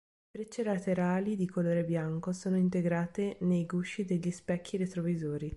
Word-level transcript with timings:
Le 0.31 0.41
frecce 0.45 0.63
laterali 0.63 1.35
di 1.35 1.45
colore 1.47 1.83
bianco 1.83 2.31
sono 2.33 2.57
integrate 2.57 3.37
nei 3.41 3.67
gusci 3.67 4.03
degli 4.03 4.31
specchi 4.31 4.77
retrovisori. 4.77 5.47